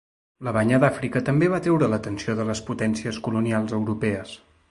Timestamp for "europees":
3.81-4.35